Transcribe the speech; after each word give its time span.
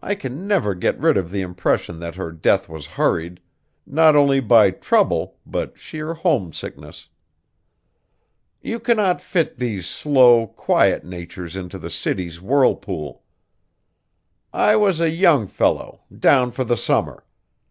I 0.00 0.14
can 0.14 0.46
never 0.46 0.74
get 0.74 0.98
rid 0.98 1.18
of 1.18 1.30
the 1.30 1.42
impression 1.42 2.00
that 2.00 2.14
her 2.14 2.32
death 2.32 2.70
was 2.70 2.86
hurried, 2.96 3.38
not 3.86 4.16
only 4.16 4.40
by 4.40 4.70
trouble, 4.70 5.36
but 5.44 5.76
sheer 5.78 6.14
homesickness. 6.14 7.10
You 8.62 8.80
cannot 8.80 9.20
fit 9.20 9.58
these 9.58 9.86
slow, 9.86 10.46
quiet 10.46 11.04
natures 11.04 11.54
into 11.54 11.78
the 11.78 11.90
city's 11.90 12.40
whirlpool. 12.40 13.22
I 14.54 14.74
was 14.76 15.02
a 15.02 15.10
young 15.10 15.46
fellow, 15.46 16.00
down 16.18 16.50
for 16.50 16.64
the 16.64 16.78
summer. 16.78 17.26